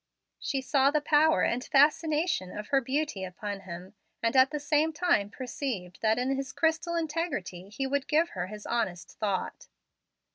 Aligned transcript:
She 0.39 0.61
saw 0.63 0.89
the 0.89 0.99
power 0.99 1.43
and 1.43 1.63
fascination 1.63 2.57
of 2.57 2.69
her 2.69 2.81
beauty 2.81 3.23
upon 3.23 3.59
him, 3.59 3.93
and 4.23 4.35
at 4.35 4.49
the 4.49 4.59
same 4.59 4.91
time 4.93 5.29
perceived 5.29 6.01
that 6.01 6.17
in 6.17 6.35
his 6.35 6.51
crystal 6.53 6.95
integrity 6.95 7.69
he 7.69 7.85
would 7.85 8.07
give 8.07 8.29
her 8.29 8.47
his 8.47 8.65
honest 8.65 9.11
thought. 9.19 9.67